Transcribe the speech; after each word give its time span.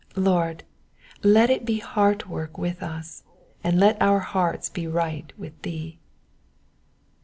Lord, 0.15 0.63
let 1.21 1.51
it 1.51 1.63
be 1.63 1.77
heart 1.77 2.27
work 2.27 2.57
with 2.57 2.81
us, 2.81 3.21
and 3.63 3.79
let 3.79 4.01
our 4.01 4.17
hearts 4.19 4.67
be 4.67 4.87
right 4.87 5.31
with 5.37 5.61
thee. 5.61 5.99